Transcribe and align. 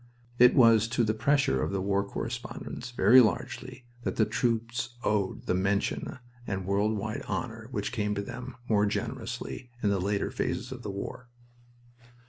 It 0.39 0.55
was 0.55 0.87
to 0.97 1.03
the 1.03 1.13
pressure 1.13 1.61
of 1.61 1.71
the 1.71 1.79
war 1.79 2.03
correspondents, 2.03 2.89
very 2.89 3.21
largely, 3.21 3.85
that 4.01 4.15
the 4.15 4.25
troops 4.25 4.97
owed 5.03 5.45
the 5.45 5.53
mention 5.53 6.17
and 6.47 6.65
world 6.65 6.97
wide 6.97 7.21
honor 7.27 7.67
which 7.69 7.91
came 7.91 8.15
to 8.15 8.23
them, 8.23 8.55
more 8.67 8.87
generously, 8.87 9.69
in 9.83 9.89
the 9.91 10.01
later 10.01 10.31
phases 10.31 10.71
of 10.71 10.81
the 10.81 10.89
war. 10.89 11.29